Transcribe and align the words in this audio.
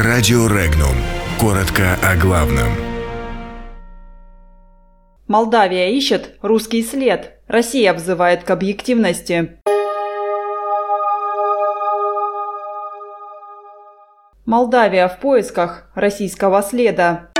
Радио 0.00 0.46
Регнум. 0.46 0.94
Коротко 1.40 1.98
о 2.04 2.14
главном. 2.14 2.68
Молдавия 5.26 5.88
ищет 5.88 6.38
русский 6.40 6.84
след. 6.84 7.40
Россия 7.48 7.92
взывает 7.92 8.44
к 8.44 8.50
объективности. 8.50 9.60
Молдавия 14.46 15.08
в 15.08 15.18
поисках 15.18 15.90
российского 15.96 16.62
следа. 16.62 17.30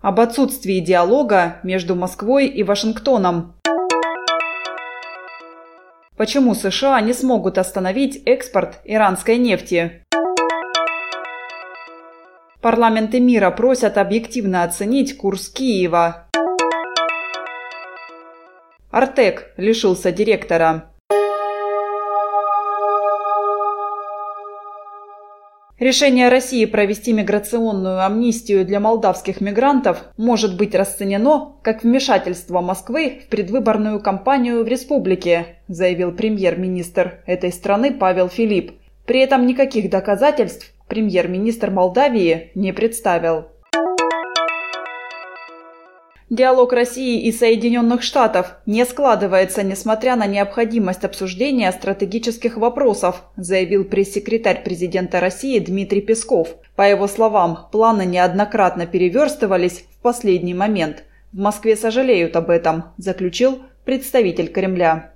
Об 0.00 0.20
отсутствии 0.20 0.80
диалога 0.80 1.58
между 1.62 1.94
Москвой 1.94 2.46
и 2.46 2.62
Вашингтоном. 2.62 3.57
Почему 6.18 6.56
США 6.56 7.00
не 7.00 7.12
смогут 7.12 7.58
остановить 7.58 8.20
экспорт 8.26 8.80
иранской 8.84 9.38
нефти? 9.38 10.02
Парламенты 12.60 13.20
мира 13.20 13.52
просят 13.52 13.96
объективно 13.96 14.64
оценить 14.64 15.16
курс 15.16 15.48
Киева. 15.48 16.28
Артек 18.90 19.52
лишился 19.56 20.10
директора. 20.10 20.90
Решение 25.78 26.28
России 26.28 26.64
провести 26.64 27.12
миграционную 27.12 28.04
амнистию 28.04 28.66
для 28.66 28.80
молдавских 28.80 29.40
мигрантов 29.40 30.02
может 30.16 30.56
быть 30.56 30.74
расценено 30.74 31.52
как 31.62 31.84
вмешательство 31.84 32.60
Москвы 32.60 33.22
в 33.24 33.28
предвыборную 33.28 34.00
кампанию 34.00 34.64
в 34.64 34.68
республике, 34.68 35.58
заявил 35.68 36.10
премьер-министр 36.10 37.20
этой 37.26 37.52
страны 37.52 37.92
Павел 37.92 38.28
Филипп. 38.28 38.72
При 39.06 39.20
этом 39.20 39.46
никаких 39.46 39.88
доказательств 39.88 40.72
премьер-министр 40.88 41.70
Молдавии 41.70 42.50
не 42.56 42.72
представил. 42.72 43.46
Диалог 46.30 46.74
России 46.74 47.22
и 47.22 47.32
Соединенных 47.32 48.02
Штатов 48.02 48.56
не 48.66 48.84
складывается, 48.84 49.62
несмотря 49.62 50.14
на 50.14 50.26
необходимость 50.26 51.04
обсуждения 51.04 51.72
стратегических 51.72 52.58
вопросов, 52.58 53.22
заявил 53.36 53.86
пресс-секретарь 53.86 54.62
президента 54.62 55.20
России 55.20 55.58
Дмитрий 55.58 56.02
Песков. 56.02 56.48
По 56.76 56.82
его 56.82 57.06
словам, 57.06 57.68
планы 57.72 58.04
неоднократно 58.04 58.86
переверстывались 58.86 59.86
в 59.90 60.02
последний 60.02 60.52
момент. 60.52 61.04
В 61.32 61.38
Москве 61.38 61.76
сожалеют 61.76 62.36
об 62.36 62.50
этом, 62.50 62.84
заключил 62.98 63.60
представитель 63.86 64.48
Кремля. 64.48 65.14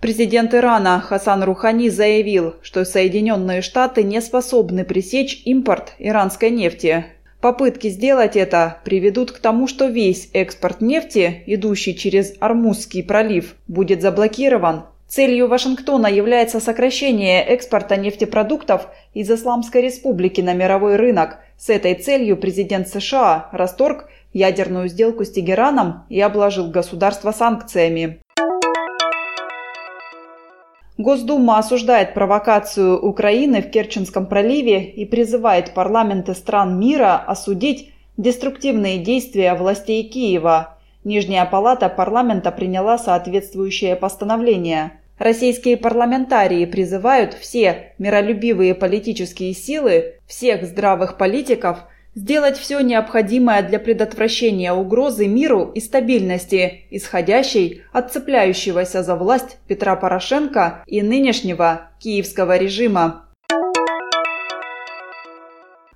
Президент 0.00 0.54
Ирана 0.54 0.98
Хасан 0.98 1.44
Рухани 1.44 1.88
заявил, 1.88 2.54
что 2.62 2.84
Соединенные 2.84 3.62
Штаты 3.62 4.02
не 4.02 4.20
способны 4.20 4.84
пресечь 4.84 5.42
импорт 5.44 5.92
иранской 5.98 6.50
нефти. 6.50 7.04
Попытки 7.40 7.88
сделать 7.88 8.36
это 8.36 8.78
приведут 8.84 9.32
к 9.32 9.38
тому, 9.38 9.66
что 9.66 9.86
весь 9.86 10.28
экспорт 10.34 10.82
нефти, 10.82 11.42
идущий 11.46 11.96
через 11.96 12.34
Армузский 12.38 13.02
пролив, 13.02 13.56
будет 13.66 14.02
заблокирован. 14.02 14.84
Целью 15.08 15.48
Вашингтона 15.48 16.06
является 16.06 16.60
сокращение 16.60 17.42
экспорта 17.42 17.96
нефтепродуктов 17.96 18.88
из 19.14 19.30
Исламской 19.30 19.80
Республики 19.80 20.42
на 20.42 20.52
мировой 20.52 20.96
рынок. 20.96 21.38
С 21.58 21.70
этой 21.70 21.94
целью 21.94 22.36
президент 22.36 22.88
США 22.88 23.48
расторг 23.52 24.08
ядерную 24.32 24.88
сделку 24.88 25.24
с 25.24 25.30
Тегераном 25.30 26.04
и 26.10 26.20
обложил 26.20 26.70
государство 26.70 27.32
санкциями. 27.32 28.20
Госдума 31.00 31.56
осуждает 31.56 32.12
провокацию 32.12 33.00
Украины 33.00 33.62
в 33.62 33.70
Керченском 33.70 34.26
проливе 34.26 34.84
и 34.84 35.06
призывает 35.06 35.72
парламенты 35.72 36.34
стран 36.34 36.78
мира 36.78 37.16
осудить 37.16 37.94
деструктивные 38.18 38.98
действия 38.98 39.54
властей 39.54 40.02
Киева. 40.02 40.76
Нижняя 41.02 41.46
палата 41.46 41.88
парламента 41.88 42.50
приняла 42.50 42.98
соответствующее 42.98 43.96
постановление. 43.96 45.00
Российские 45.16 45.78
парламентарии 45.78 46.66
призывают 46.66 47.32
все 47.32 47.94
миролюбивые 47.96 48.74
политические 48.74 49.54
силы, 49.54 50.16
всех 50.26 50.64
здравых 50.64 51.16
политиков– 51.16 51.78
Сделать 52.16 52.58
все 52.58 52.80
необходимое 52.80 53.62
для 53.62 53.78
предотвращения 53.78 54.72
угрозы 54.72 55.28
миру 55.28 55.70
и 55.72 55.80
стабильности, 55.80 56.86
исходящей 56.90 57.82
от 57.92 58.12
цепляющегося 58.12 59.04
за 59.04 59.14
власть 59.14 59.58
Петра 59.68 59.94
Порошенко 59.94 60.82
и 60.86 61.02
нынешнего 61.02 61.92
киевского 62.00 62.56
режима. 62.56 63.26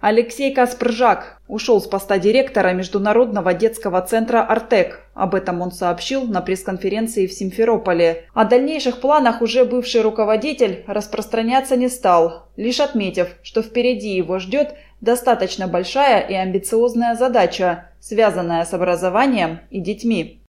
Алексей 0.01 0.55
Каспржак 0.55 1.41
ушел 1.49 1.81
с 1.81 1.87
поста 1.87 2.19
директора 2.19 2.75
Международного 2.75 3.55
детского 3.55 4.03
центра 4.03 4.43
«Артек». 4.43 5.01
Об 5.15 5.35
этом 5.35 5.63
он 5.63 5.73
сообщил 5.73 6.27
на 6.27 6.43
пресс-конференции 6.43 7.27
в 7.27 7.33
Симферополе. 7.33 8.27
О 8.35 8.45
дальнейших 8.45 9.01
планах 9.01 9.41
уже 9.41 9.65
бывший 9.65 10.03
руководитель 10.03 10.85
распространяться 10.87 11.77
не 11.77 11.89
стал, 11.89 12.51
лишь 12.57 12.81
отметив, 12.81 13.29
что 13.43 13.63
впереди 13.63 14.11
его 14.15 14.39
ждет 14.39 14.75
достаточно 15.05 15.69
большая 15.69 16.21
и 16.21 16.35
амбициозная 16.35 17.15
задача, 17.15 17.91
связанная 18.01 18.65
с 18.65 18.73
образованием 18.73 19.61
и 19.71 19.81
детьми. 19.81 20.41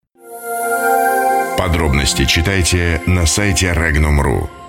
Подробности 1.57 2.25
читайте 2.25 3.01
на 3.05 3.25
сайте 3.25 3.67
Regnum.ru. 3.67 4.64